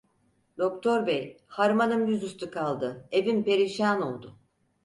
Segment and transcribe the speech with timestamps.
[0.57, 4.35] Doktor Bey, harmanım yüzüstü kaldı, evim perişan oldu.